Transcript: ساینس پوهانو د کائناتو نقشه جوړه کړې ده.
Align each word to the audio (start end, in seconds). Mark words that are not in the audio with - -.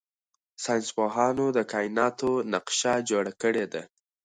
ساینس 0.63 0.87
پوهانو 0.95 1.45
د 1.57 1.59
کائناتو 1.71 2.31
نقشه 2.53 2.93
جوړه 3.09 3.33
کړې 3.41 3.65
ده. 3.73 3.81